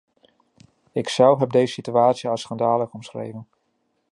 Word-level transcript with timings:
Ikzelf 0.91 1.39
heb 1.39 1.49
deze 1.49 1.73
situatie 1.73 2.29
als 2.29 2.41
schandalig 2.41 2.91
omschreven. 2.93 3.47